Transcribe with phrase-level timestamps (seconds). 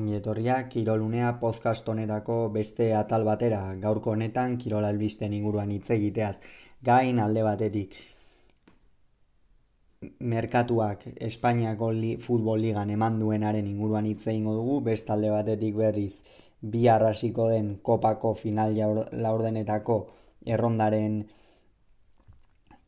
[0.00, 6.36] ongi etorriak Kirolunea podcast honetako beste atal batera, gaurko honetan Kirol albisten inguruan hitz egiteaz.
[6.88, 7.96] Gain alde batetik.
[10.32, 16.14] Merkatuak Espainiako li, futbol ligan eman duenaren inguruan hitz egingo dugu, beste alde batetik berriz
[16.72, 18.72] bi arrasiko den kopako final
[19.12, 19.98] laurdenetako
[20.46, 21.20] errondaren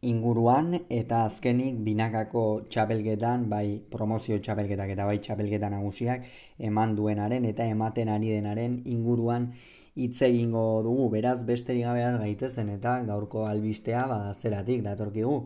[0.03, 6.24] inguruan eta azkenik binakako txapelgetan, bai promozio txapelgetak eta bai txapelgeta nagusiak
[6.70, 9.52] eman duenaren eta ematen ari denaren inguruan
[9.95, 11.09] hitz egingo dugu.
[11.15, 15.37] Beraz besterik gabean gaitezen eta gaurko albistea ba zeratik datorkigu.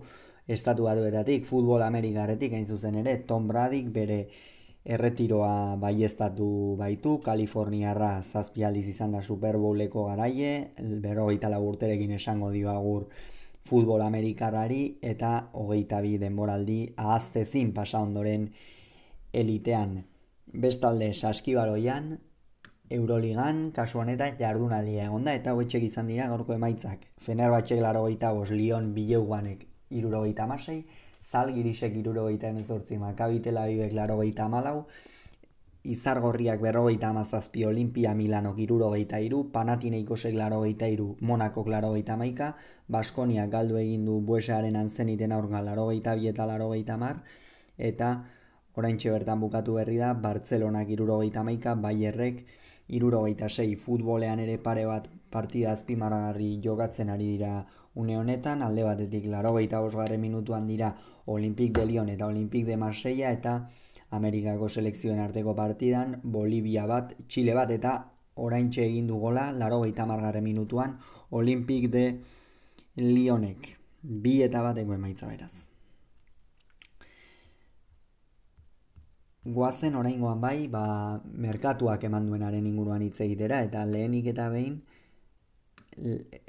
[0.49, 4.21] Estatu batuetatik, futbol amerikarretik hain zuzen ere, Tom Bradyk bere
[4.87, 13.09] erretiroa baiestatu baitu, Kaliforniarra zazpialdiz izan da Super Bowleko garaie, berrogeita urterekin esango dio agur
[13.67, 18.49] futbol amerikarari eta hogeita bi denboraldi ahaztezin pasa ondoren
[19.33, 19.99] elitean.
[20.53, 22.17] Bestalde saskibaloian,
[22.91, 27.09] Euroligan, kasu honetan jardunaldia egonda eta hoetxek izan dira gaurko emaitzak.
[27.25, 30.85] Fenerbahçek laro gaita bos, Lion bileuguanek iruro gaita masei,
[31.27, 34.87] Zal girisek iruro gaita emezortzi, Makabitela bibek laro gaita malau,
[35.87, 42.49] Izargorriak berrogeita amazazpi Olimpia Milano girurogeita iru, Panatineikosek larogeita iru, Monako larogeita maika,
[42.89, 47.23] Baskonia galdu egin du buesearen antzeniten aurga larogeita bi eta larogeita mar,
[47.79, 48.11] eta
[48.75, 52.43] orain bertan bukatu berri da, Bartzelona girurogeita maika, Bayerrek
[52.89, 59.27] irurogeita sei, futbolean ere pare bat partida azpimaragarri jogatzen ari dira une honetan, alde batetik
[59.27, 63.69] larogeita osgarren minutuan dira Olimpik de Lyon eta Olimpik de Marseilla, eta
[64.11, 67.97] Amerikako selekzioen arteko partidan, Bolivia bat, Chile bat eta
[68.37, 70.07] oraintxe egin du gola, laro gaita
[70.41, 70.99] minutuan,
[71.31, 72.21] Olimpik de
[72.97, 75.69] Lionek, bi eta bateko emaitza beraz.
[79.45, 84.83] Guazen oraingoan bai, ba, merkatuak eman duenaren inguruan hitz egitera, eta lehenik eta behin,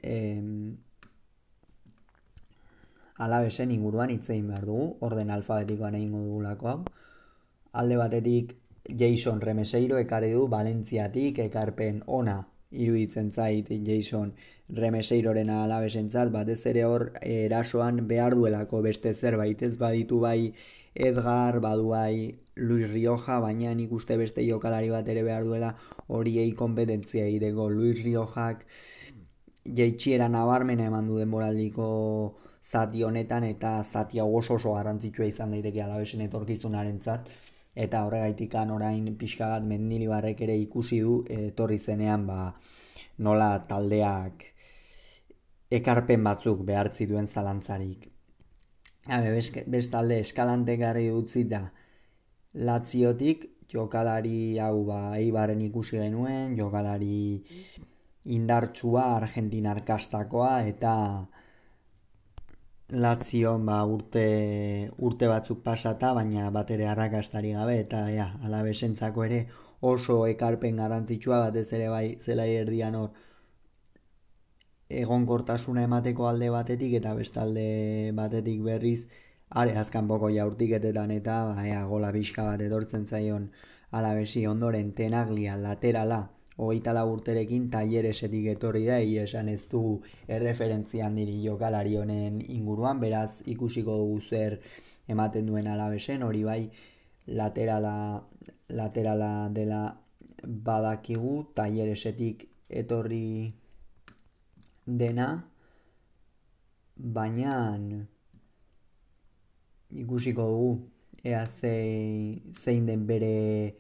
[0.04, 0.78] em,
[3.18, 6.80] alabesen inguruan hitz egin behar dugu, orden alfabetikoan egingo dugulako hau,
[7.78, 8.56] alde batetik
[9.00, 12.40] Jason Remeseiro ekarri du Valentziatik ekarpen ona.
[12.72, 14.34] Iruditzen zait Jason
[14.80, 19.62] Remeseiroren alabesentzat batez ere hor erasoan behar duelako beste zerbait.
[19.62, 20.54] Ez baditu bai
[20.96, 25.76] Edgar badu bai Luis Rioja baina nik uste beste jokalari bat ere behar duela
[26.08, 27.70] horiei kompetentzia egiteko.
[27.70, 28.66] Luis Riojak
[29.80, 31.88] jaitxiera nabarmena eman du denboraldiko
[32.64, 37.30] zati honetan eta zati hau oso oso garrantzitsua izan daiteke alabesen etorkizunaren zat
[37.86, 42.40] eta horregaitikan orain pixka bat mendilibarrek ere ikusi du etorri zenean ba,
[43.28, 44.46] nola taldeak
[45.80, 48.08] ekarpen batzuk behartzi duen zalantzarik.
[49.08, 49.42] Habe,
[49.74, 51.62] bestalde eskalante garri dutzi da
[52.70, 57.44] latziotik jokalari hau ba, eibarren ikusi genuen, jokalari
[58.38, 60.94] indartsua argentinar kastakoa eta
[62.90, 69.40] Lazio ba, urte, urte batzuk pasata, baina bat ere arrakastari gabe, eta ja, alabesentzako ere
[69.82, 73.10] oso ekarpen garantzitsua bat ez ere bai zela erdian hor.
[75.02, 77.68] Egonkortasuna emateko alde batetik eta bestalde
[78.16, 79.02] batetik berriz
[79.50, 83.52] are azkan boko jaurtiketetan eta ba, ja, gola pixka bat edortzen zaion
[83.92, 86.22] alabesi ondoren tenaglia laterala
[86.58, 93.42] hogeita urterekin taileresetik etorri da, egia esan ez du erreferentzian diri jokalari honen inguruan, beraz
[93.46, 94.60] ikusiko dugu zer
[95.08, 96.62] ematen duen alabesen, hori bai
[97.28, 98.24] laterala,
[98.70, 99.84] laterala dela
[100.44, 103.54] badakigu, taileresetik etorri
[104.86, 105.30] dena,
[106.98, 107.54] baina
[109.94, 110.72] ikusiko dugu
[111.24, 113.76] ea zein den bere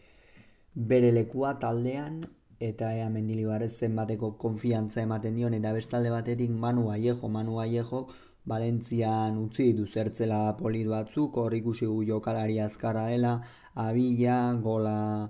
[0.76, 2.22] bere lekua taldean
[2.60, 8.08] eta ea mendilibarrez zenbateko konfiantza ematen dion eta bestalde batetik Manu Aiejo, Manu Aiejo
[8.48, 13.34] Valentzian utzi ditu zertzela polit batzuk, hor ikusi gu jokalari azkarra dela,
[13.76, 15.30] abila, gola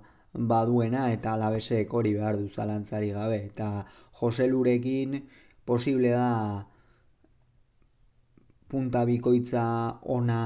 [0.52, 3.40] baduena eta alabesek hori behar du zalantzari gabe.
[3.46, 3.86] Eta
[4.20, 5.22] Jose Lurekin
[5.64, 6.66] posible da
[8.68, 9.64] punta bikoitza
[10.02, 10.40] ona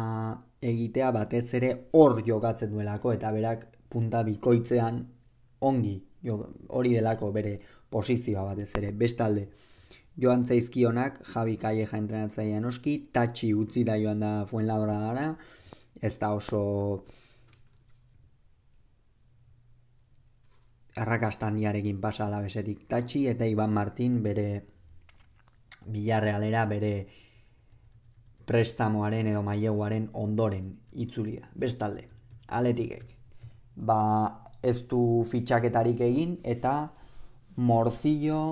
[0.63, 5.05] egitea batez ere hor jokatzen duelako eta berak punta bikoitzean
[5.61, 6.39] ongi jo,
[6.69, 7.57] hori delako bere
[7.91, 9.49] posizioa batez ere bestalde
[10.21, 15.27] joan zaizkionak Javi Calleja entrenatzaia noski tatxi utzi da joan da Fuenlabra gara
[16.03, 16.63] ez da oso
[20.97, 24.47] arrakastan diarekin pasa alabesetik tatxi eta Iban Martin bere
[25.87, 26.93] bilarrealera bere
[28.47, 31.49] prestamoaren edo maileguaren ondoren itzuli da.
[31.55, 32.09] Bestalde,
[32.49, 33.15] aletikek.
[33.77, 33.99] Ba,
[34.63, 36.75] ez du fitxaketarik egin eta
[37.57, 38.43] Morzillo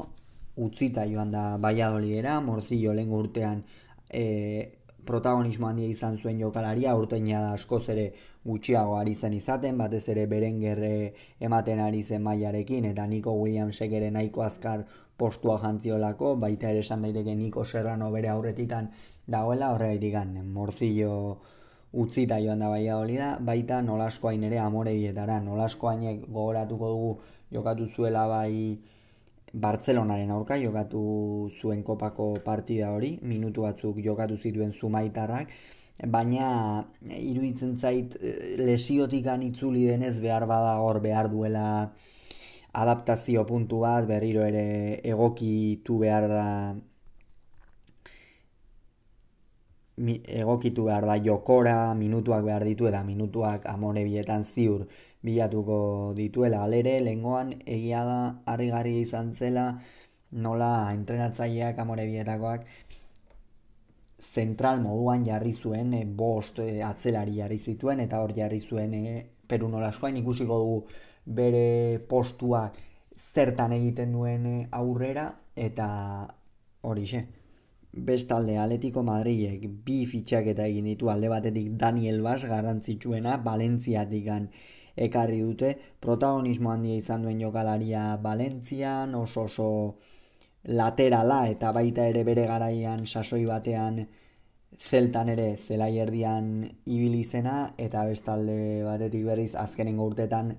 [0.61, 3.63] utzita joan da Valladolidera, Morzillo lehen urtean
[4.09, 4.25] e,
[5.07, 8.11] protagonismo handia izan zuen jokalaria, urteina da askoz ere
[8.45, 14.11] gutxiago ari zen izaten, batez ere berengerre ematen ari zen mailarekin, eta Nico Williamsek ere
[14.11, 14.85] nahiko azkar
[15.17, 18.91] postua jantziolako, baita ere esan daiteke Nico Serrano bere aurretikan
[19.27, 21.15] dagoela, horregaitik gan, morzillo
[21.93, 22.69] utzita joan da.
[22.69, 27.13] Baia da, baita nolaskoain ere amore bietara, nolaskoainek gogoratuko dugu
[27.51, 28.79] jokatu zuela bai
[29.53, 35.49] Bartzelonaren aurka jokatu zuen kopako partida hori, minutu batzuk jokatu zituen zumaitarrak,
[36.07, 41.91] baina iruditzen zait eh, lesiotik itzuli denez behar bada hor behar duela
[42.73, 46.77] adaptazio puntu bat, berriro ere egokitu behar da
[50.09, 54.87] egokitu behar da jokora, minutuak behar ditu eta minutuak amore bietan ziur
[55.23, 59.67] bilatuko dituela alere, lengoan egia da harrigarri izan zela
[60.33, 62.65] nola entrenatzaileak amore bietakoak
[64.35, 69.27] zentral moduan jarri zuen e, bost e, atzelari jarri zituen eta hor jarri zuen e,
[69.51, 70.77] Peru nolaskoain ikusiko dugu
[71.27, 72.77] bere postuak
[73.35, 75.27] zertan egiten duen aurrera
[75.57, 75.89] eta
[76.87, 77.25] hori xe.
[77.93, 84.29] Bestalde Atletico Madrilek bi fitxaketa egin ditu alde batetik Daniel Bas garrantzitsuena Valentziatik
[84.97, 85.75] ekarri dute.
[86.01, 89.69] Protagonismo handia izan duen jokalaria Valentzian oso oso
[90.65, 94.07] laterala eta baita ere bere garaian sasoi batean
[94.79, 100.55] zeltan ere zelai erdian ibili zena eta bestalde batetik berriz azkenen urtetan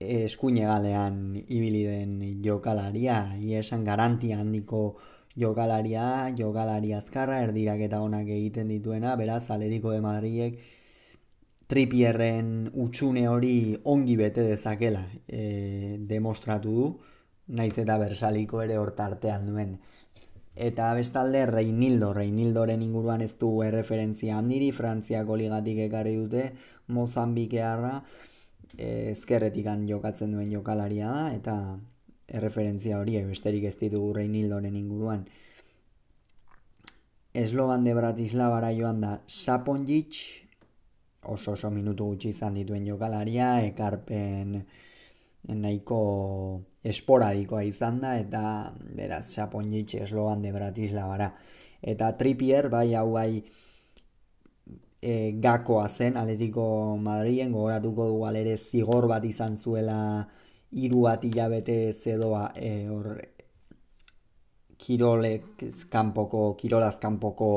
[0.00, 3.36] eskuine galean ibili den jokalaria.
[3.60, 4.96] Esan garantia handiko
[5.40, 6.04] jokalaria,
[6.38, 10.60] jokalari azkarra, erdirak eta onak egiten dituena, beraz, aleriko de Madriek
[11.70, 16.86] tripierren utxune hori ongi bete dezakela e, demostratu du,
[17.60, 19.76] naiz eta bersaliko ere hortartean duen.
[20.60, 26.50] Eta bestalde Reinildo, Reinildoren inguruan ez du erreferentzia handiri, Frantziako ligatik ekarri dute,
[26.90, 27.94] Mozambikearra,
[28.76, 31.54] ezkerretik jokatzen duen jokalaria da, eta
[32.30, 35.24] erreferentzia hori besterik ez ditugu Reinildoren inguruan.
[37.34, 40.18] Esloban de Bratislavara joan da Saponjic,
[41.22, 44.56] oso oso minutu gutxi izan dituen jokalaria, ekarpen
[45.60, 46.00] nahiko
[46.84, 48.42] esporadikoa izan da, eta
[48.96, 51.30] beraz Saponjic esloban de Bratislavara.
[51.80, 53.42] Eta Trippier, bai hau bai
[55.00, 60.28] e, gakoa zen, Atletico Madrien, gogoratuko du alere zigor bat izan zuela
[60.72, 63.20] hiru bat hilabete zedoa e, hor
[64.78, 67.50] kirolek kanpoko kirolaz kanpoko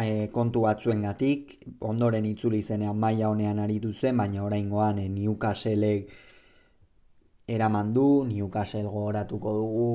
[0.00, 6.12] e, kontu batzuengatik ondoren itzuli zenean maila honean aritu zen baina oraingoan e, Newcastlek
[7.48, 9.88] eraman du Newcastle gogoratuko dugu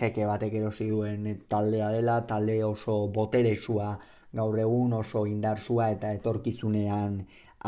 [0.00, 3.98] jeke batek erosi duen taldea dela talde oso boteresua
[4.32, 7.20] gaur egun oso indarsua eta etorkizunean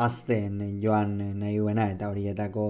[0.07, 2.67] azten joan nahi duena eta horietako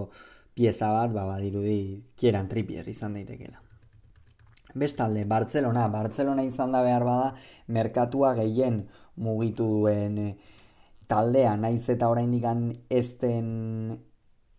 [0.60, 3.62] pieza bat, ba, badirudi, kieran tripier izan daitekela.
[4.76, 7.30] Bestalde, Barcelona, Barcelona izan da behar bada,
[7.66, 8.82] merkatua gehien
[9.16, 10.34] mugitu duen eh,
[11.08, 12.44] taldea, naiz eta oraindik
[12.92, 13.48] ezten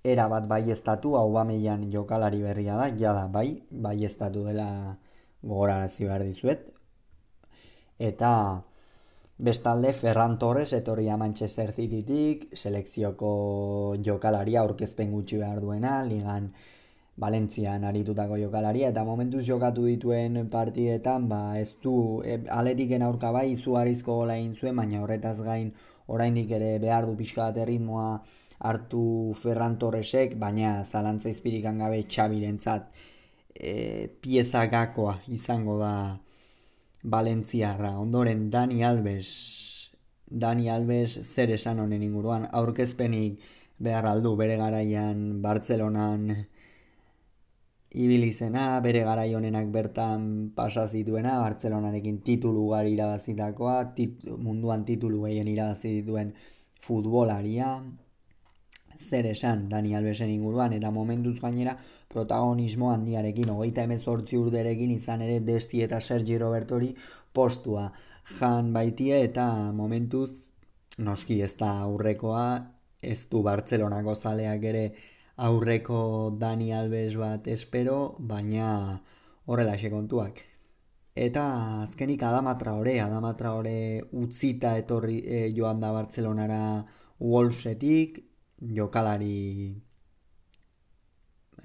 [0.03, 4.97] era bat bai estatu, hau bameian jokalari berria da, jada bai, bai estatu dela
[5.43, 6.65] gogorarazi behar dizuet.
[8.01, 8.33] Eta
[9.41, 13.31] Bestalde, Ferran Torres etorria Manchester Citytik, selekzioko
[14.05, 16.51] jokalaria aurkezpen gutxi behar duena, ligan
[17.23, 23.47] Valentzian aritutako jokalaria, eta momentuz jokatu dituen partidetan, ba, ez du, e, aletiken aurka bai,
[23.55, 25.73] izugarizko gola egin zuen, baina horretaz gain,
[26.05, 28.07] oraindik ere behar du pixka bat erritmoa
[28.69, 29.03] hartu
[29.41, 32.91] Ferran Torresek, baina zalantza izpirikan gabe txabirentzat
[33.55, 33.73] e,
[34.21, 35.95] pieza gakoa izango da,
[37.03, 39.91] Valentziarra, ondoren Dani Alves,
[40.29, 43.41] Dani Alves zer esan honen inguruan, aurkezpenik
[43.81, 46.27] behar aldu bere garaian Bartzelonan?
[47.91, 55.49] Ibilizena, bere garai honenak bertan pasa zituena, Bartzelonarekin titulu gari irabazitakoa, tit, munduan titulu gehien
[55.51, 56.31] irabazi dituen
[56.79, 57.73] futbolaria,
[59.09, 61.75] zer esan Dani Albesen inguruan, eta momentuz gainera
[62.13, 66.93] protagonismo handiarekin, hogeita emezortzi urderekin izan ere Desti eta Sergi Robertori
[67.33, 67.89] postua
[68.39, 70.29] jan baitie eta momentuz
[70.99, 72.45] noski ez da aurrekoa,
[73.01, 74.85] ez du Bartzelonako zaleak ere
[75.47, 75.99] aurreko
[76.37, 79.01] Dani Alves bat espero, baina
[79.45, 80.41] horrela kontuak.
[81.15, 81.43] Eta
[81.83, 86.85] azkenik adamatra hori, adamatra hori utzita etorri e, joan da Bartzelonara
[87.19, 88.30] Wolsetik,
[88.61, 89.75] jokalari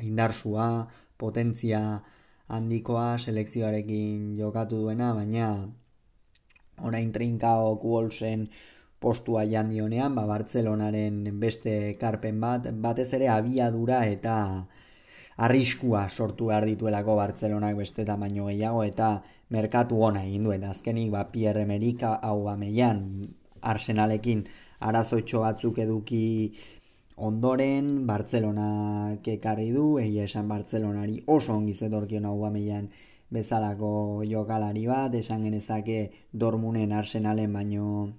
[0.01, 0.89] indarsua,
[1.19, 2.01] potentzia
[2.49, 5.69] handikoa selekzioarekin jokatu duena, baina
[6.83, 8.49] orain trinkao kuolsen
[9.01, 14.37] postua jandionean, ba Bartzelonaren beste karpen bat, batez ere abiadura eta
[15.37, 21.11] arriskua sortu behar dituelako Bartzelonak beste baino gehiago eta merkatu ona egin du eta azkenik
[21.11, 23.27] ba Pierre Amerika hau ameian
[23.61, 24.47] Arsenalekin
[24.81, 26.53] arazoitxo batzuk eduki
[27.17, 32.91] ondoren Bartzelona ekarri du egia esan Bartzelonari oso ongi zetorkion hau ameian
[33.33, 35.15] bezalako jokalari bat.
[35.15, 38.13] Esan genezake dormunen Arsenalen baino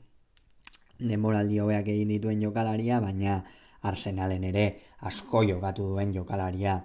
[0.99, 3.43] denboraldi hobeak egin dituen jokalaria baina
[3.85, 4.67] Arsenalen ere
[4.99, 6.81] asko jokatu duen jokalaria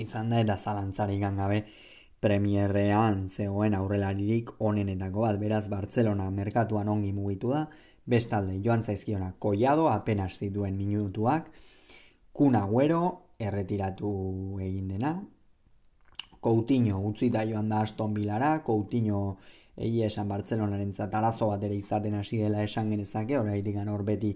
[0.00, 1.64] izan da eta zalantzarik gabe
[2.20, 5.38] premierrean zegoen aurrelaririk onenetako bat.
[5.38, 7.68] Beraz Bartzelona merkatuan ongi mugitu da
[8.06, 11.50] bestalde joan zaizkiona koiado apenas zituen minutuak.
[12.32, 14.10] Kuna guero erretiratu
[14.60, 15.14] egin dena.
[16.42, 18.62] Coutinho utzita joan da Aston Villara.
[18.64, 19.36] Coutinho
[19.76, 24.34] egia esan Bartzelonaren zatarazo bat ere izaten hasi dela esan genezake, horreitik hor beti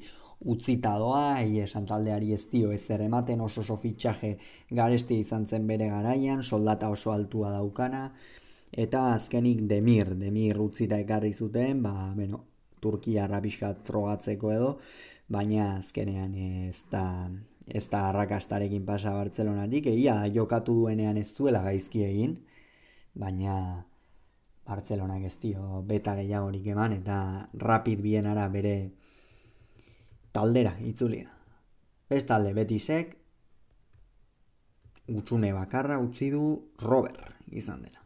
[0.55, 4.37] utzita doa, egia esan taldeari ez dio ez ematen oso oso fitxaje
[4.71, 8.13] garesti izan zen bere garaian, soldata oso altua daukana,
[8.73, 12.45] eta azkenik demir, demir utzita ekarri zuten, ba, bueno,
[12.85, 14.71] Turkia rabiskat frogatzeko edo,
[15.37, 16.37] baina azkenean
[16.69, 17.05] ez da,
[17.67, 22.39] ez da arrakastarekin pasa Bartzelonatik, egia jokatu duenean ez duela gaizki egin,
[23.15, 23.57] baina
[24.65, 27.17] Bartzelona ez dio beta gehiagorik eman eta
[27.61, 28.77] rapid bienara bere
[30.33, 31.35] taldera itzuli da.
[32.09, 33.13] Ez talde betisek
[35.13, 36.47] utxune bakarra utzi du
[36.81, 38.01] Robert izan dela.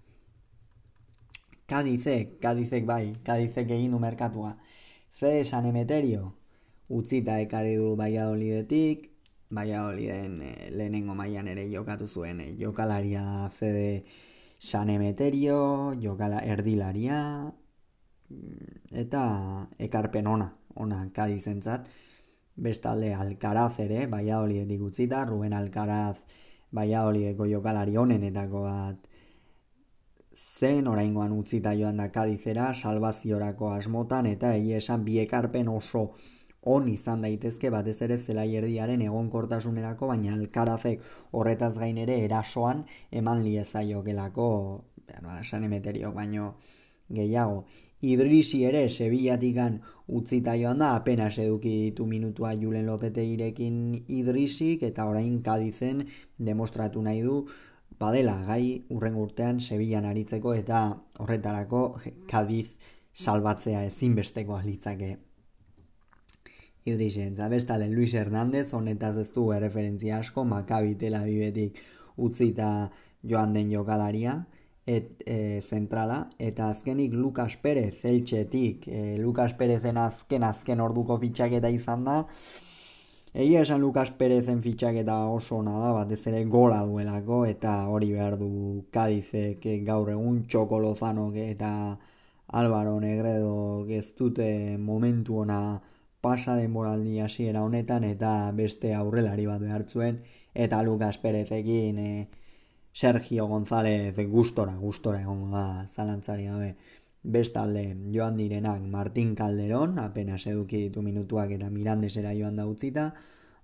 [1.68, 4.54] Kadizek, Kadizek bai, Kadizek egin du merkatua.
[5.18, 6.34] Fede San Emeterio
[6.88, 9.08] utzita ekarri du Baiadolidetik,
[9.50, 14.04] Baiadoliden eh, lehenengo mailan ere jokatu zuen eh, jokalaria Fede
[14.58, 15.58] San Emeterio,
[16.04, 17.18] jokala erdilaria,
[18.30, 19.22] mm, eta
[19.88, 21.90] ekarpen ona, ona kadizentzat.
[22.54, 26.16] Bestalde Alcaraz ere, baia holi utzita, Ruben Alcaraz
[26.70, 27.02] baia
[27.50, 29.17] jokalari honenetako bat
[30.58, 36.10] zen, oraingoan utzita joan da kadizera, salvaziorako asmotan, eta egia esan bi ekarpen oso
[36.62, 42.84] on izan daitezke batez ere zela erdiaren egonkortasunerako baina alkarazek horretaz gain ere erasoan
[43.22, 44.48] eman liezaiokelako
[45.08, 46.54] bueno, esan emeteriok baino
[47.08, 47.64] gehiago.
[48.00, 49.80] Idrisi ere Sevillatikan
[50.18, 56.04] utzita joan da apenas eduki ditu minutua Julen Lopete irekin Idrisik eta orain Kadizen
[56.38, 57.40] demostratu nahi du
[57.98, 60.82] badela gai urren urtean Sevillan aritzeko eta
[61.18, 61.82] horretarako
[62.30, 62.76] Kadiz
[63.12, 65.16] salbatzea ezinbesteko litzake.
[66.88, 71.80] Idrisen, zabestale Luis Hernández, honetaz ez du referentzia asko, Makabi Tel Avivetik
[72.16, 72.90] utzita
[73.22, 74.38] joan den jokalaria,
[74.88, 81.68] et e, zentrala, eta azkenik Lucas Perez, Eltxetik, e, Lucas Perezen azken azken orduko fitxaketa
[81.74, 82.22] izan da,
[83.34, 88.38] Egia esan Lucas Perezen fitxaketa oso ona da, batez ere gola duelako, eta hori behar
[88.40, 91.98] du Kadizek gaur egun Txoko Lozano eta
[92.48, 95.82] Álvaro Negredo ez dute momentu ona
[96.22, 100.22] pasa denboraldi hasiera honetan eta beste aurrelari bat behartzuen
[100.54, 102.28] eta Lucas Perezekin e,
[102.94, 106.76] Sergio González gustora, gustora egongo da zalantzari gabe
[107.22, 113.14] bestalde joan direnak Martin Calderón apenas eduki ditu minutuak eta Mirandesera joan da utzita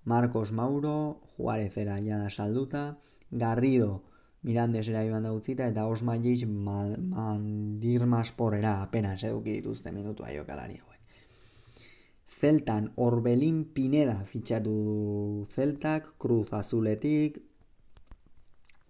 [0.04, 2.99] Marcos Mauro Juarezera jada salduta
[3.30, 4.02] Garrido
[4.42, 10.80] Mirandesera joan da utzita eta Osma Jiz Mandirmasporera apenas eduki dituzte minutua jokalari
[12.44, 17.38] Zeltan Orbelin Pineda fitxatu Zeltak, Cruz Azuletik,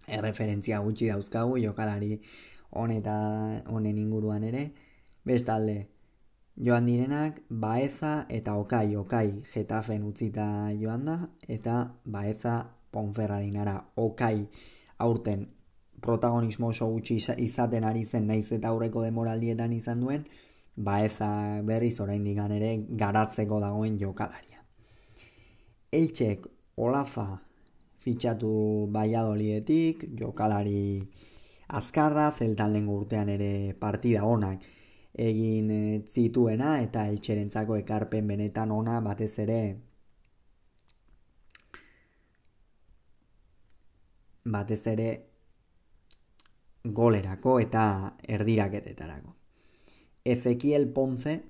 [0.07, 2.19] erreferentzia gutxi dauzkagu, jokalari
[2.71, 3.15] honeta
[3.67, 4.71] honen inguruan ere,
[5.25, 5.87] bestalde,
[6.55, 10.47] joan direnak, Baeza eta Okai, Okai Getafen utzita
[10.79, 11.17] joan da,
[11.47, 12.55] eta Baeza
[12.91, 14.47] Ponferradinara, Okai
[14.97, 15.47] aurten
[16.01, 20.25] protagonismo oso gutxi izaten ari zen naiz eta aurreko demoraldietan izan duen,
[20.75, 24.61] ba eza berriz orain ere garatzeko dagoen jokalaria.
[25.91, 27.41] Eltsek Olaza
[27.99, 31.07] fitxatu baiadolietik, jokalari
[31.67, 34.63] azkarra, zeltan lehen urtean ere partida onak
[35.15, 39.59] egin eh, zituena eta eltserentzako ekarpen benetan ona batez ere
[44.45, 45.07] batez ere
[46.85, 47.85] golerako eta
[48.27, 49.33] erdiraketetarako.
[50.25, 51.43] Ezekiel Ponce,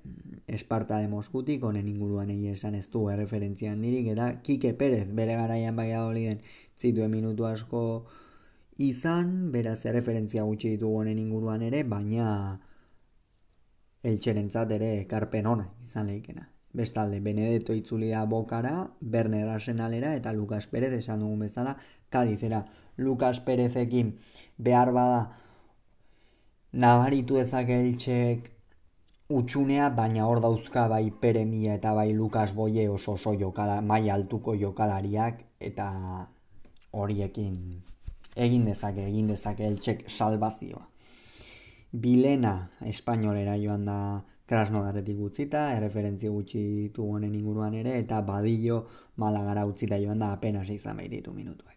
[0.47, 5.35] Esparta de Moskutik, honen inguruan egin esan ez du erreferentzia handirik, eta Kike Perez bere
[5.35, 6.41] garaian bai olien
[6.79, 7.81] zituen minutu asko
[8.77, 12.59] izan, beraz erreferentzia gutxi ditugu honen inguruan ere, baina
[14.03, 16.49] eltserentzat ere ekarpen ona izan lehikena.
[16.75, 21.77] Bestalde, Benedetto itzulia bokara, Berner Arsenalera eta Lucas Perez esan dugun bezala,
[22.09, 22.65] kadizera
[22.97, 24.11] Lucas Perezekin
[24.57, 25.21] behar bada
[26.73, 28.51] nabaritu ezak eltsek
[29.29, 34.55] utxunea, baina hor dauzka bai Peremia eta bai Lucas Boie oso oso jokala, mai altuko
[34.59, 35.89] jokalariak eta
[36.91, 37.55] horiekin
[38.35, 40.85] egin dezake, egin dezake eltsek salvazioa.
[41.91, 43.99] Bilena espainolera joan da
[44.45, 48.83] Krasnodaretik utzita, erreferentzi gutxi ditu honen inguruan ere, eta badillo
[49.17, 51.73] malagara utzita joan da apenas izan ditu minutuak.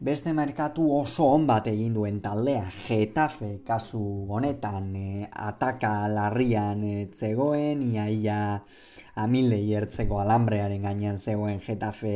[0.00, 7.08] Beste merkatu oso on bat egin duen taldea, Getafe kasu honetan e, ataka larrian e,
[7.18, 8.62] zegoen, iaia
[9.18, 12.14] amilde jertzeko alambrearen gainean zegoen Getafe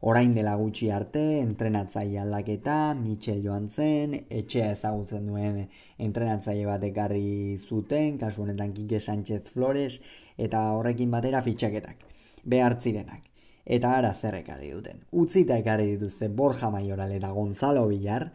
[0.00, 5.60] orain dela gutxi arte, entrenatzaile aldaketa, Michel joan zen, etxea ezagutzen duen
[5.98, 10.00] entrenatzaile bat ekarri zuten, kasu honetan Kike Sánchez Flores,
[10.36, 12.04] eta horrekin batera fitxaketak,
[12.44, 13.30] behartzirenak.
[13.64, 14.98] Eta ara zer ekarri duten.
[15.10, 18.32] Utzita ekarri dituzte Borja Mayoral eta Gonzalo Villar,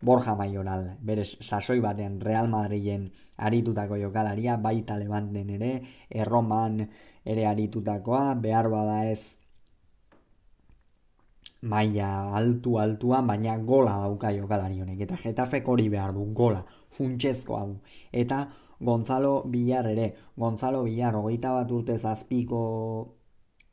[0.00, 5.72] Borja Mayoral, berez sasoi baten Real Madrilen aritutako jokalaria, baita levanten ere,
[6.10, 6.84] erroman
[7.24, 9.34] ere aritutakoa, behar bada ez
[11.62, 15.00] maila altu altuan, baina gola dauka jokalari honek.
[15.06, 17.78] Eta Getafek hori behar du, gola, funtsezkoa du.
[18.12, 18.46] Eta
[18.80, 22.60] Gonzalo Villar ere, Gonzalo Villar, hogeita bat urte zazpiko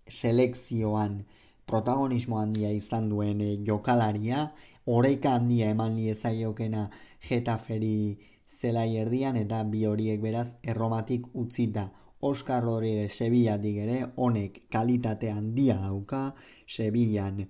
[0.08, 1.26] selekzioan
[1.66, 4.52] protagonismo handia izan duen e, jokalaria,
[4.86, 6.90] oreka handia eman liezaiokena
[7.28, 11.90] Getaferi zelai erdian, eta bi horiek beraz erromatik utzita.
[12.26, 16.22] Oscar Rodríguez Sevillatik ere, honek kalitate handia dauka,
[16.66, 17.44] Sevillan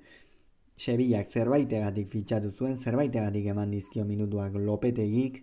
[0.76, 5.40] Sevillak zerbaitegatik fitxatu zuen, zerbaitegatik eman dizkio minutuak lopetegik,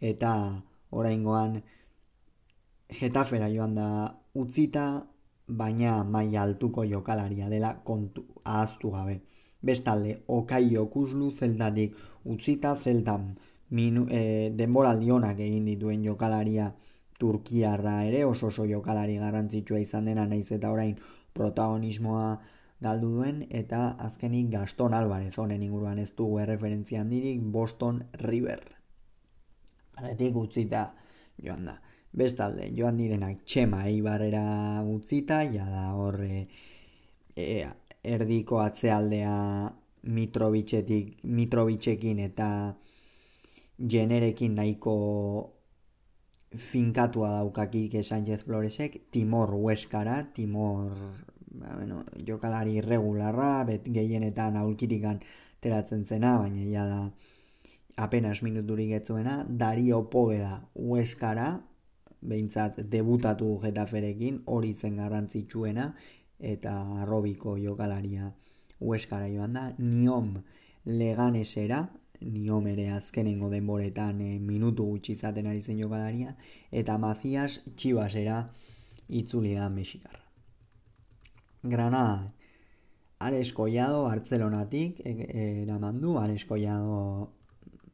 [0.00, 0.32] eta
[0.90, 1.60] oraingoan
[2.92, 3.86] Getafera joan da
[4.34, 4.86] utzita,
[5.46, 9.20] baina maila altuko jokalaria dela kontu ahaztu gabe.
[9.62, 11.94] Bestalde, okai okuslu zeltatik
[12.34, 13.36] utzita zeltan
[13.70, 16.72] minu, e, denboraldi honak egin dituen jokalaria
[17.18, 20.96] Turkiarra ere, oso oso jokalari garrantzitsua izan dena, naiz eta orain
[21.34, 22.40] protagonismoa
[22.82, 28.62] galdu duen eta azkenik Gaston Alvarez honen inguruan ez dugu erreferentzia handirik Boston River.
[30.00, 30.92] Aretik utzita
[31.42, 31.76] joan da.
[32.12, 36.48] Bestalde, joan direnak txema eibarrera utzita, ja da horre
[37.36, 37.66] e,
[38.04, 39.72] erdiko atzealdea
[40.02, 42.74] Mitrovitzekin eta
[43.78, 44.94] generekin nahiko
[46.56, 50.92] finkatua daukakik Sánchez Floresek, Timor Hueskara, Timor
[51.52, 55.20] ba, bueno, jokalari irregularra, bet gehienetan aulkitikan
[55.60, 57.00] teratzen zena, baina ja da
[57.96, 61.60] apenas minuturik etzuena, Dario Poveda Ueskara,
[62.22, 65.92] behintzat debutatu Getaferekin, hori zen garrantzitsuena,
[66.38, 68.32] eta arrobiko jokalaria
[68.80, 70.34] Ueskara joan da, Niom
[70.84, 71.84] Leganesera,
[72.24, 76.36] Niom ere azkenengo denboretan e, minutu gutxi izaten ari zen jokalaria,
[76.70, 78.44] eta Mazias Txibasera
[79.08, 80.22] itzuli da Mexikarra.
[81.62, 82.32] Granada.
[83.22, 87.30] Alex Collado, Barcelonatik, eraman du, Alex Collado,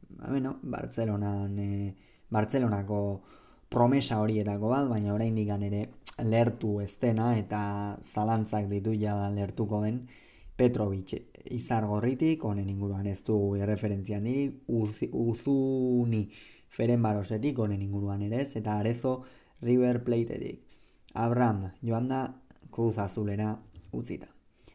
[0.09, 1.95] ba, bueno, Barcelonan, e,
[2.29, 3.21] Barcelonako
[3.69, 5.83] promesa horietako bat, baina orain digan ere
[6.25, 7.61] lertu ez dena eta
[8.03, 10.07] zalantzak ditu ja lertuko den
[10.57, 11.13] Petrovic
[11.49, 16.23] izar gorritik, honen inguruan ez du erreferentzia niri, Uzuni
[16.69, 19.23] Feren Barosetik, honen inguruan ere ez, eta Arezo
[19.61, 20.61] River Plateetik.
[21.13, 22.21] Abraham, joan da
[22.71, 23.57] Cruz Azulera
[23.91, 24.27] utzita.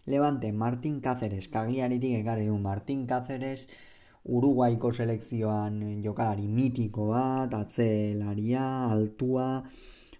[0.06, 3.68] Levante, Martin Cáceres, kagliaritik ekarri du Martin Cáceres,
[4.24, 9.64] Uruguaiko selekzioan jokalari mitiko bat, atzelaria, altua,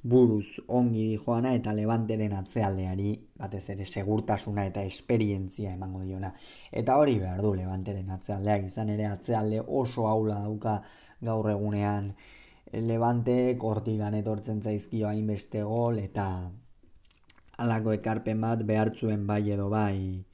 [0.05, 6.33] buruz ongi joana eta levanteren atzealdeari batez ere segurtasuna eta esperientzia emango diona.
[6.71, 10.75] Eta hori behar du levanteren atzealdeak izan ere atzealde oso aula dauka
[11.31, 12.13] gaur egunean
[12.91, 16.29] levante kortigan etortzen zaizkio hainbeste gol eta
[17.65, 20.25] alako ekarpen bat behartzuen bai edo bai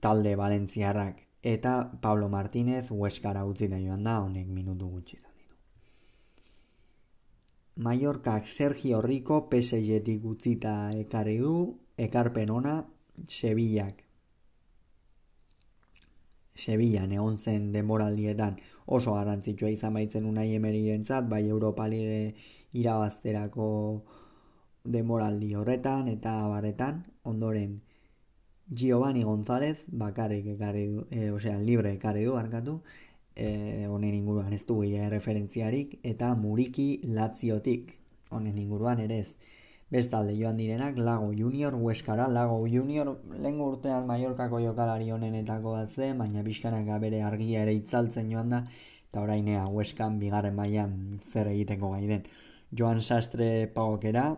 [0.00, 5.33] talde Valentziarrak eta Pablo Martínez Hueskara utzi da joan da honek minutu gutxi.
[7.76, 11.54] Mallorcak Sergio Rico PSG-tik utzita ekarri du,
[11.98, 12.74] ekarpen ona
[13.26, 14.04] Sevillak.
[16.54, 18.60] Sevilla egon zen denboraldietan.
[18.86, 22.34] Oso garrantzitsua izan baitzen unai emerirentzat, bai Europa Ligue
[22.72, 23.66] irabazterako
[24.84, 27.80] demoraldi horretan eta barretan, ondoren
[28.70, 32.80] Giovanni González bakarrik ekarri du, e, osea, libre ekarri du, arkatu,
[33.36, 37.98] e, honen inguruan ez du referentziarik, eta Muriki Laziotik,
[38.30, 39.36] honen inguruan ere ez.
[39.90, 46.18] Bestalde joan direnak, Lago Junior, Hueskara, Lago Junior, lehen urtean Mallorcako jokalari honenetako bat zen,
[46.18, 48.64] baina bizkanaka bere argia ere itzaltzen joan da,
[49.10, 52.24] eta orainea Hueskan bigarren mailan zer egiteko gai den.
[52.74, 54.32] Joan Sastre pagokera,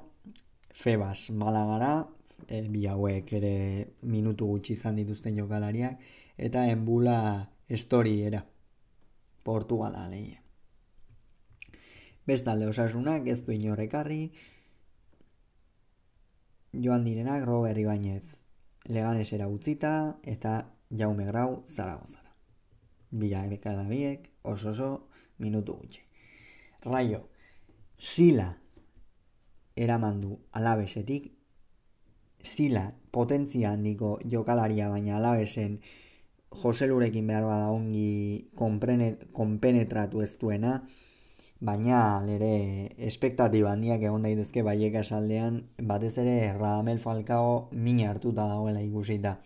[0.75, 2.07] Febas Malagara,
[2.49, 3.55] e, bi hauek ere
[4.03, 6.03] minutu gutxi izan dituzten jokalariak,
[6.37, 7.17] eta Enbula
[7.69, 8.19] Estori
[9.47, 10.43] era, Portugala lehia.
[12.27, 14.33] Bestalde osasunak ez du inorrekarri,
[16.75, 18.25] joan direnak Robert Ibañez
[18.89, 22.35] leganesera utzita eta Jaume Grau Zaragozara.
[23.11, 26.03] Bila ebekada biek, oso oso minutu gutxe.
[26.83, 27.29] Raio,
[27.99, 28.57] sila
[29.77, 31.33] eramandu alabesetik,
[32.43, 35.81] sila potentzia handiko jokalaria baina alabesen
[36.55, 40.77] Joselurekin behar bada ongi konpenetratu ez duena,
[41.61, 42.53] baina lere
[43.09, 45.59] espektatiba handiak egon daitezke baiek esaldean
[45.91, 49.37] batez ere Radamel Falcao mina hartuta dagoela ikusita.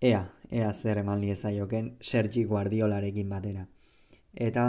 [0.00, 3.66] Ea, ea zer eman liezaioken Sergi Guardiolarekin batera.
[4.34, 4.64] Eta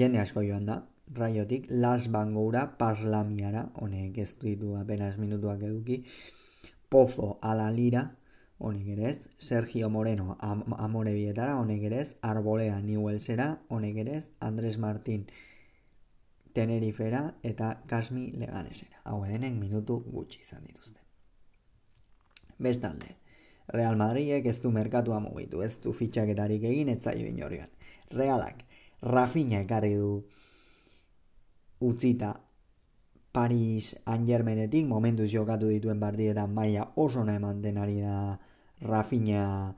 [0.00, 0.80] jende asko joan da,
[1.14, 6.04] raiotik, Las Bangoura Paslamiara, honek ez ditu apenas minutuak eduki,
[6.88, 8.08] Pozo Alalira,
[8.58, 14.28] honek ere ez, Sergio Moreno am amore honek ere ez, Arbolea Newellsera, honek ere ez,
[14.40, 15.26] Andres Martin
[16.52, 19.00] Tenerifera eta Kasmi Leganesera.
[19.04, 21.00] Hau denen minutu gutxi izan dituzte.
[22.58, 23.16] Bestalde,
[23.68, 27.68] Real Madridek ez du merkatua mugitu, ez du fitxaketarik egin etzaio inorgan.
[28.12, 28.62] Realak,
[29.02, 30.22] Rafinha ekarri du
[31.80, 32.43] utzita
[33.34, 38.38] Paris Angermenetik, momentuz jokatu dituen partietan maila oso nahi mantenari da
[38.86, 39.74] Rafinha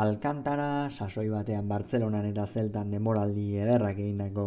[0.00, 4.46] Alcantara, sasoi batean Bartzelonan eta Zeltan demoraldi ederrak egindako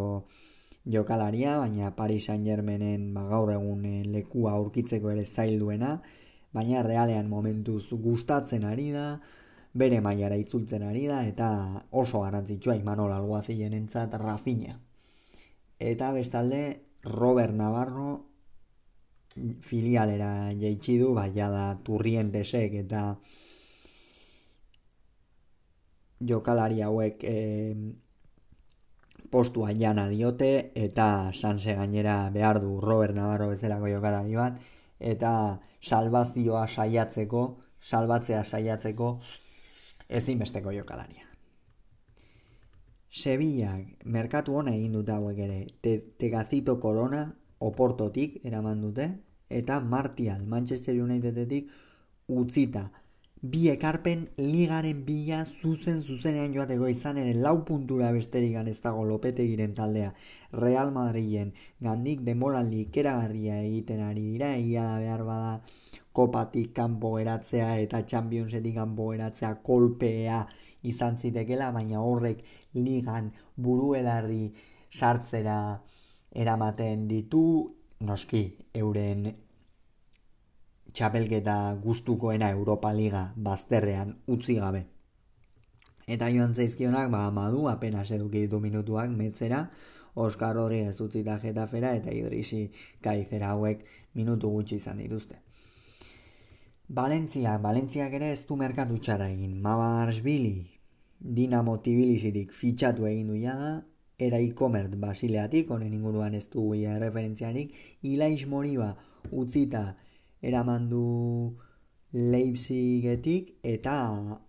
[0.89, 5.99] jokalaria, baina Paris Saint Germainen ba, gaur egun eh, lekua aurkitzeko ere zailduena,
[6.51, 9.19] baina realean momentuz gustatzen ari da,
[9.77, 11.51] bere mailara itzultzen ari da, eta
[11.91, 14.79] oso garantzitsua Imanol Alguazien entzat Rafinha.
[15.77, 16.63] Eta bestalde
[17.05, 18.26] Robert Navarro
[19.61, 23.03] filialera jaitsi du, baina da turrientesek eta
[26.19, 27.37] jokalari hauek e,
[29.29, 34.59] postua jana diote eta sanse gainera behar du Robert Navarro bezalako jokalari bat
[34.99, 37.43] eta salvazioa saiatzeko,
[37.81, 39.19] salbatzea saiatzeko
[40.09, 41.27] ezinbesteko jokalaria.
[43.11, 47.27] Sevillak merkatu hona egin dut hauek ere, te, Tegazito Corona
[47.59, 49.07] oportotik eraman dute
[49.49, 51.69] eta Martial Manchester Unitedetik
[52.27, 52.89] utzita.
[53.41, 59.75] Bi ekarpen ligaren bila zuzen zuzenean joateko izan ere lau puntura besterik ez dago lopetegiren
[59.75, 60.13] taldea.
[60.51, 65.61] Real Madriden gandik demoraldi ikeragarria egiten ari dira egia da behar bada
[66.11, 70.47] kopatik kanpo eratzea eta Championsetik kanpo eratzea kolpea
[70.83, 74.51] izan zitekela baina horrek ligan buruelarri
[74.89, 75.59] sartzera
[76.33, 78.41] eramaten ditu noski
[78.73, 79.27] euren
[80.93, 84.85] txapelketa gustukoena Europa Liga bazterrean utzi gabe.
[86.07, 89.67] Eta joan zaizkionak, ba, amadu, apenas eduki ditu minutuak metzera,
[90.17, 92.63] Oskar hori ez utzita jetafera eta idrisi
[93.05, 93.83] kaizera hauek
[94.17, 95.35] minutu gutxi izan dituzte.
[96.99, 99.59] Valentzia, Valentziak ere ez du merkatu txara egin.
[99.61, 100.55] Mabarsbili,
[101.19, 103.75] Dinamo Tbilisitik fitxatu egin du jada,
[104.17, 108.95] era ikomert basileatik, honen inguruan ez du referentziarik, Ilaiz Moriba
[109.31, 109.95] utzita
[110.41, 111.55] eraman du
[112.13, 114.39] Leipzigetik eta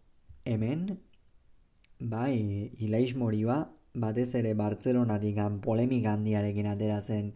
[0.46, 0.98] hemen
[2.00, 7.34] bai Ilaiz Moriba batez ere Bartzelonatik polemika handiarekin atera zen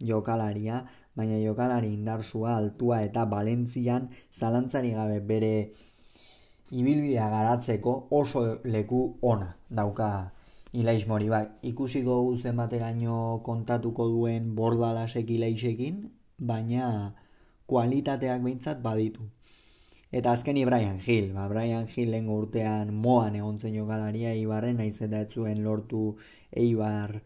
[0.00, 5.74] jokalaria, baina jokalari indarsua altua eta Valentzian zalantzari gabe bere
[6.70, 10.33] ibilbidea garatzeko oso leku ona dauka
[10.74, 11.38] Ilaiz Moriba.
[11.70, 16.00] Ikusiko guzen bateraino kontatuko duen bordalasek Ilaizekin,
[16.50, 16.88] baina
[17.70, 19.28] kualitateak behintzat baditu.
[20.14, 24.98] Eta azkeni Brian Hill, ba, Brian Hill lehen urtean moan egon zen jokalaria Eibarren, naiz
[25.06, 26.02] eta etzuen lortu
[26.64, 27.16] Eibar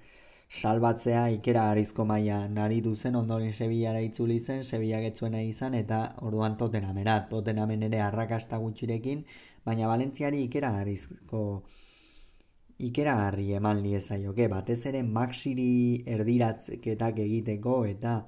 [0.48, 6.56] salbatzea ikera garizko maia naritu zen, ondoren Sevillara itzuli zen, Sevilla getzuena izan, eta orduan
[6.61, 9.24] totenamera, totenamen ere arrakasta gutxirekin,
[9.64, 11.44] baina Valentziari ikera garizko
[12.78, 18.20] ikeragarri eman liezaioke, batez ere maxiri erdiratzeketak egiteko eta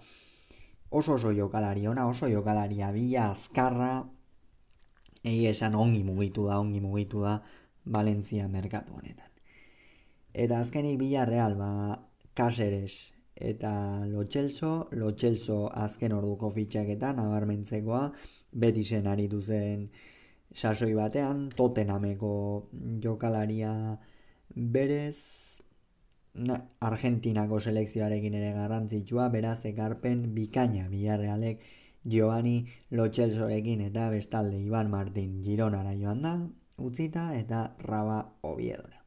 [0.90, 3.92] oso oso jokalari ona, oso jokalari abila, azkarra,
[5.22, 7.40] egi esan ongi mugitu da, ongi mugitu da,
[7.86, 9.30] Valentzia merkatu honetan.
[10.34, 11.96] Eta azkenik bila real, ba,
[12.34, 18.02] Caseres eta Lotxelso, Lotxelso azken orduko fitxaketan, nabarmentzekoa,
[18.52, 19.88] beti zen ari duzen
[20.52, 22.32] sasoi batean, totenameko
[23.02, 23.72] jokalaria
[24.54, 25.18] berez,
[26.34, 31.62] na, Argentinako selekzioarekin ere garrantzitsua, beraz ekarpen bikaina bilarrealek
[32.06, 36.34] Giovanni Lotxelsorekin eta bestalde Iban Martin Gironara joan da,
[36.78, 39.02] utzita eta Raba Obiedora.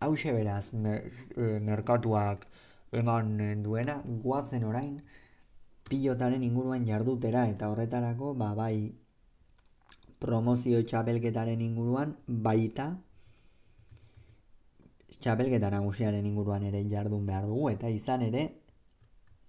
[0.00, 2.46] Hau beraz e, merkatuak
[2.92, 5.02] eman duena, guazen orain,
[5.88, 8.92] pilotaren inguruan jardutera eta horretarako, ba, bai,
[10.18, 12.96] promozio txapelketaren inguruan, baita,
[15.18, 18.44] txapelketa nagusiaren inguruan ere jardun behar dugu eta izan ere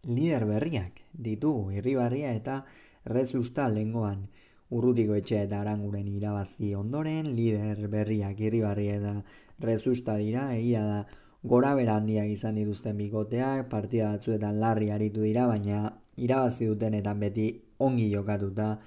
[0.08, 2.64] lider berriak ditugu irribarria eta
[3.06, 4.28] rezusta lengoan.
[4.72, 9.16] Urrutiko etxe eta aranguren irabazi ondoren lider berriak irribarria eta
[9.60, 10.46] rezusta dira.
[10.56, 11.00] Egia da
[11.44, 17.48] gora handiak izan dituzten bikoteak partida batzuetan larri aritu dira baina irabazi dutenetan beti
[17.80, 18.78] ongi jokatuta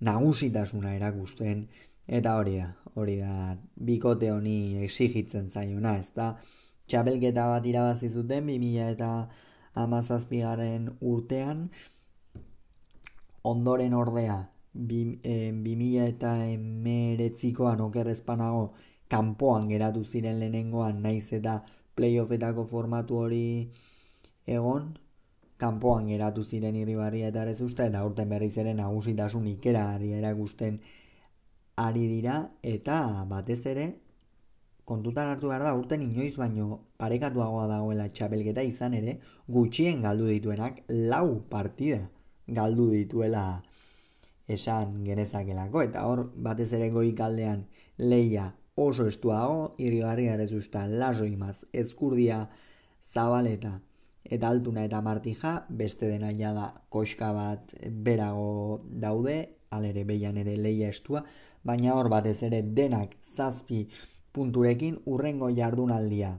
[0.00, 1.66] nagusitasuna erakusten
[2.06, 6.36] eta hori da hori da bikote honi exigitzen zaiona, ez da
[6.86, 9.10] txapelketa bat irabazi zuten 2000 eta
[9.74, 11.68] amazazpigaren urtean.
[13.52, 14.36] Ondoren ordea
[14.74, 18.72] 2000 eta emeretzikoan okerrezpanago
[19.08, 21.60] kanpoan geratu ziren lehenengoan naiz eta
[21.96, 23.46] playoffetako formatu hori
[24.46, 24.92] egon
[25.64, 29.84] kanpoan geratu ziren irribarria eta ere uste eta urten berriz ere nagusitasun ikera
[30.20, 30.80] erakusten
[31.76, 33.86] ari dira eta batez ere
[34.84, 40.82] kontutan hartu behar da urten inoiz baino parekatuagoa dagoela txapelketa izan ere gutxien galdu dituenak
[40.88, 42.00] lau partida
[42.48, 43.62] galdu dituela
[44.48, 47.64] esan genezakelako eta hor batez ere goik aldean
[47.98, 52.48] leia oso estuago irrigarri usta laso imaz ezkurdia
[53.14, 53.78] zabaleta
[54.24, 60.88] eta altuna eta martija beste dena da koska bat berago daude alere behian ere leia
[60.94, 61.24] estua
[61.64, 63.86] baina hor batez ere denak zazpi
[64.32, 66.32] punturekin urrengo jardunaldia.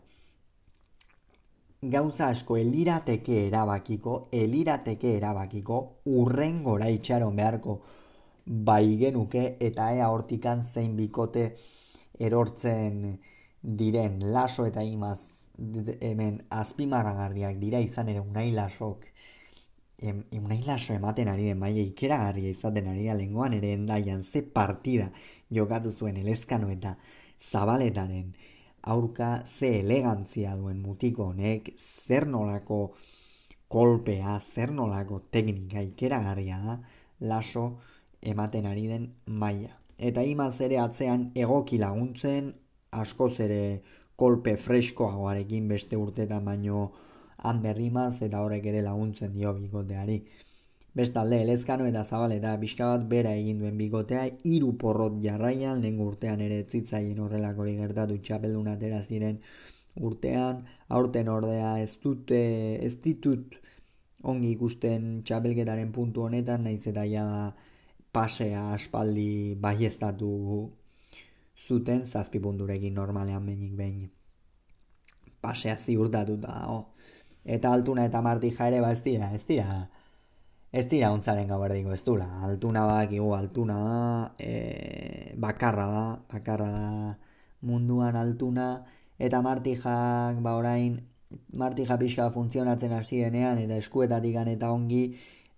[1.94, 7.82] Gauza asko elirateke erabakiko, elirateke erabakiko, urrengora itxaron beharko
[8.46, 11.46] bai genuke eta ea hortikan zein bikote
[12.20, 13.20] erortzen
[13.64, 15.20] diren laso eta imaz
[16.02, 19.06] hemen azpimarragarriak dira izan ere unai lasok
[20.04, 24.42] em, unai laso ematen ari den maia ikeragarria izaten ari da lenguan ere endaian ze
[24.42, 25.10] partida
[25.50, 26.98] jokatu zuen elezkano eta
[27.52, 28.34] zabaletaren
[28.84, 31.74] aurka ze elegantzia duen mutiko honek
[32.08, 32.80] zer nolako
[33.74, 36.78] kolpea, zer nolako teknika ikeragarria da
[37.20, 37.64] laso
[38.22, 39.72] ematen ari den maila.
[39.98, 42.52] Eta imaz ere atzean egoki laguntzen,
[42.92, 43.82] askoz ere
[44.16, 46.92] kolpe freskoagoarekin beste urtetan baino
[47.50, 50.18] han berrimaz eta horrek ere laguntzen dio bikoteari.
[51.00, 56.00] Bestalde, elezkano eta zabal eta pixka bat bera egin duen bikotea, hiru porrot jarraian, lehen
[56.08, 58.20] urtean ere zitzaien horrelakori gertatu.
[58.28, 59.40] Txapeldun atera ziren
[60.10, 60.62] urtean,
[61.00, 62.44] aurten ordea ez dute,
[62.86, 63.58] ez ditut
[64.34, 67.26] ongi ikusten txapelketaren puntu honetan, naiz eta ja
[68.14, 70.32] pasea aspaldi baiestatu
[71.68, 74.12] zuten zazpi punturekin normalean behinik behin.
[75.42, 76.84] Pasea ziurtatuta oh
[77.46, 79.88] eta altuna eta martija ere ba ez dira, ez dira
[80.74, 84.00] ez dira ontzaren gau erdiko ez dula altuna bak igu altuna da
[84.40, 87.18] e, bakarra da bakarra da
[87.62, 88.84] munduan altuna.
[89.20, 90.98] Eta martijak ba orain
[91.54, 95.04] martija pixka funtzionatzen hasi denean eta eskuetatik eta ongi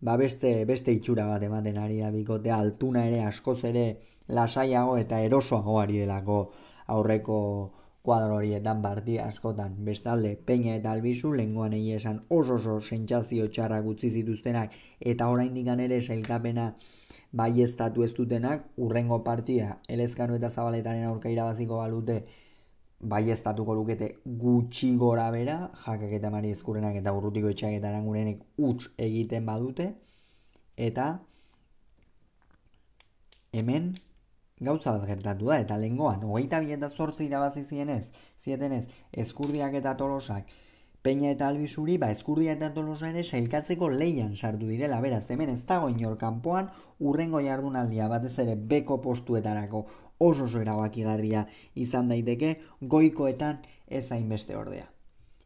[0.02, 3.86] ba beste, beste itxura bat ematen ari da bikote altuna ere askoz ere
[4.28, 6.52] lasaiago eta erosoago ari delako
[6.88, 7.40] aurreko
[8.06, 9.76] kuadro horietan bardi askotan.
[9.88, 16.02] Bestalde, peina eta albizu, lenguan esan oso oso sentsazio txarra gutzi zituztenak eta oraindik ere
[16.02, 16.74] sailkapena
[17.32, 17.76] bai ez
[18.18, 22.24] dutenak, urrengo partia, elezkanu eta zabaletaren aurka irabaziko balute,
[23.00, 28.42] bai ez lukete gutxi gora bera, jakak eta mari ezkurrenak eta urrutiko etxak eta arangurenek
[28.58, 29.94] utz egiten badute,
[30.78, 31.20] eta
[33.52, 33.94] hemen
[34.60, 38.06] gauza bat gertatu da, eta lengoan, hogeita bi eta zortzi irabazi zienez,
[38.44, 40.48] zietenez, eskurdiak eta tolosak,
[41.06, 45.62] peina eta albizuri, ba, eskurdia eta tolosa ere sailkatzeko leian sartu direla, beraz, hemen ez
[45.70, 49.86] dago inor kanpoan, urrengo jardunaldia batez ere beko postuetarako
[50.18, 54.88] oso oso erabakigarria izan daiteke, goikoetan ez hainbeste ordea.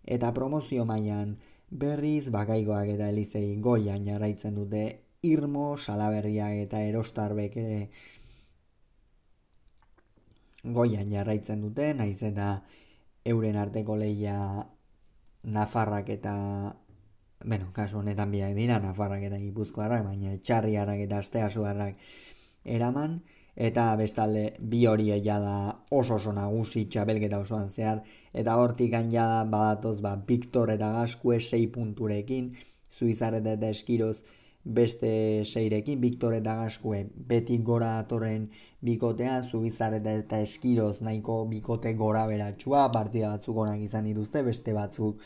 [0.06, 1.36] Eta promozio mailan
[1.70, 4.86] berriz bakaigoak eta elizei goian jarraitzen dute
[5.28, 7.90] irmo, salaberriak eta erostarbek ere
[10.64, 12.62] goian jarraitzen dute, naiz eta
[13.26, 14.68] euren arteko leia
[15.44, 16.34] Nafarrak eta
[17.46, 21.96] bueno, kasu honetan biak dira Nafarrak eta Gipuzkoarrak, baina Txarriarrak eta Asteasuarrak
[22.66, 23.22] eraman
[23.56, 30.02] eta bestalde bi hori da oso oso nagusi txabelketa osoan zehar eta hortik ja badatoz
[30.02, 32.56] ba Victor eta Gaskue 6 punturekin
[32.90, 34.24] Suizarret eta Eskiroz
[34.64, 38.50] beste seirekin, Victor eta Gaskue beti gora datorren
[38.86, 45.24] bikotea, Zubizarret eta Eskiroz nahiko bikote gora beratxua, partida batzuk onak izan dituzte, beste batzuk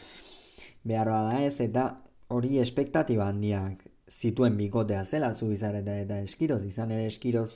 [0.83, 1.87] behar da ez, eta
[2.33, 7.51] hori espektatiba handiak zituen bikotea zela Zubizarret eta Eskiroz, izan ere Eskiroz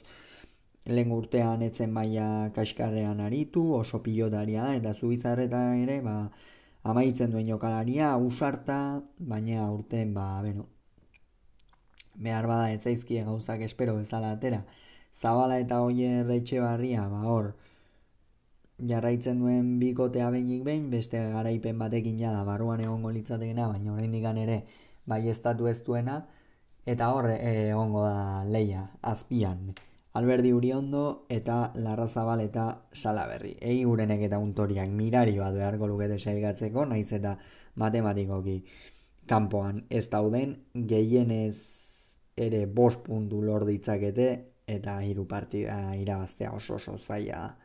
[0.87, 6.17] lehen urtean etzen maila kaskarrean aritu, oso pilotaria eta Zubizarreta ere, ba,
[6.87, 8.79] amaitzen duen jokalaria, usarta,
[9.19, 10.67] baina urten, ba, bueno,
[12.15, 14.63] behar bada ez zaizkie gauzak espero bezala atera.
[15.21, 17.53] Zabala eta hoie retxe barria, ba hor,
[18.91, 24.63] jarraitzen duen bikotea behinik behin, beste garaipen batekin jada barruan egongo litzatekena, baina oraindik ere
[25.05, 26.25] bai estatu ez duena,
[26.85, 29.73] eta hor e, egongo da leia, azpian.
[30.17, 33.55] Alberdi Uriondo eta Larra Zabal eta Salaberri.
[33.61, 37.35] Egi gurenek eta untoriak mirari bat beharko lukete sailgatzeko, naiz eta
[37.75, 38.63] matematikoki
[39.27, 41.57] kanpoan ez dauden gehienez
[42.37, 44.27] ere bost puntu lor ditzakete
[44.67, 47.55] eta hiru partida irabaztea oso oso zaila da.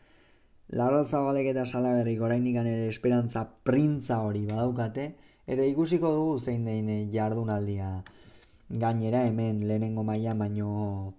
[0.79, 5.09] Larra zabalek eta salaberrik orainik ere esperantza printza hori badaukate
[5.47, 7.91] eta ikusiko dugu zein dein jardunaldia
[8.85, 11.15] gainera hemen lehenengo maila baino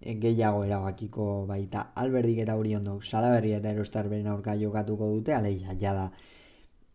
[0.00, 6.10] gehiago erabakiko baita alberdik eta hori ondok salaberri eta erostarberen aurka jokatuko dute aleia jada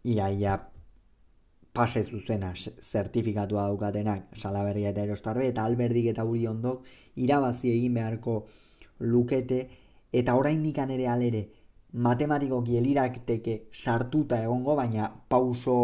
[0.03, 0.57] ia ia
[1.73, 6.85] pase zuzena zertifikatua daukatenak salaberria eta erostarbe eta alberdik eta uri ondok
[7.25, 8.35] irabazi egin beharko
[8.99, 9.59] lukete
[10.21, 11.43] eta orain nikan ere alere
[11.93, 15.75] matematiko gielirakteke sartuta egongo baina pauso,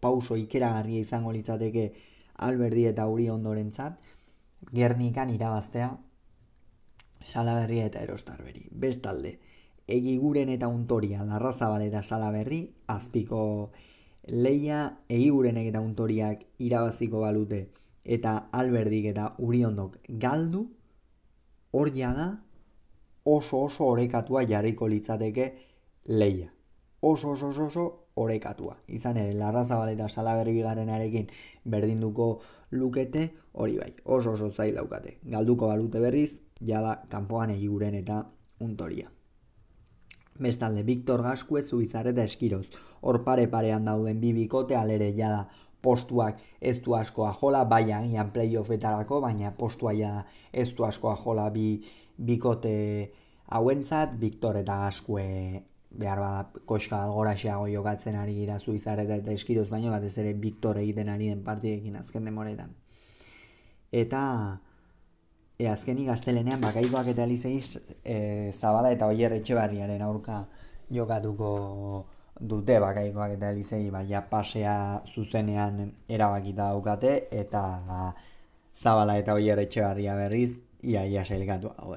[0.00, 1.92] pauso ikeragarria izango litzateke
[2.46, 3.98] alberdi eta uri ondoren zat
[4.72, 5.90] gernikan irabaztea
[7.24, 9.38] salaberria eta erostarberi bestalde
[9.98, 13.42] egiguren eta untoria larrazabal eta salaberri azpiko
[14.28, 17.66] leia egigurenek eta untoriak irabaziko balute
[18.04, 20.66] eta alberdik eta uriondok galdu
[21.72, 22.38] hor da
[23.24, 25.54] oso oso orekatua jarriko litzateke
[26.06, 26.52] leia.
[27.00, 27.84] Oso oso oso oso
[28.14, 28.76] orekatua.
[28.88, 31.26] Izan ere, larrazabal eta salaberri bigarenarekin
[31.64, 33.94] berdinduko lukete hori bai.
[34.04, 35.18] Oso oso zail daukate.
[35.24, 38.24] Galduko balute berriz, jada kanpoan egiguren eta
[38.60, 39.10] untoria.
[40.38, 42.66] Bestalde, Victor Gaskue zubizar eta eskiroz.
[43.00, 45.44] Hor pare parean dauden bi bikote alere jada
[45.84, 51.50] postuak ez du askoa jola, bai agian playoffetarako, baina postua jada ez du askoa jola
[51.50, 51.68] bi
[52.16, 52.74] bikote
[53.54, 55.26] hauentzat, Victor eta Gaskue
[55.94, 60.80] behar bada koska algoraxeago jokatzen ari gira zubizar eta eskiroz, baina bat ez ere Victor
[60.82, 62.74] egiten ari den partidekin azken demoretan.
[63.92, 64.24] Eta
[65.58, 70.44] e, azkenik gaztelenean bakaikoak eta elizeiz e, zabala eta oier etxe barriaren aurka
[70.92, 71.50] jokatuko
[72.40, 77.64] dute bakaikoak eta elizei baina pasea zuzenean erabakita daukate eta
[78.74, 80.50] zabala eta oier etxe barria berriz
[80.82, 81.96] ia ia sailgatu hau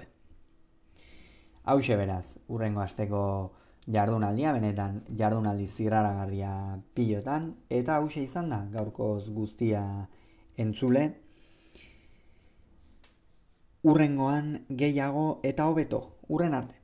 [1.68, 3.52] Hau beraz, urrengo asteko
[3.92, 10.08] jardunaldia, benetan jardunaldi zirraragarria pilotan, eta hau izan da, gaurkoz guztia
[10.56, 11.12] entzule,
[13.92, 16.77] urrengoan gehiago eta hobeto, urren arte.